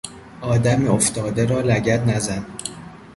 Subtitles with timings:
[0.41, 2.45] آدم افتاده را لگد نزن!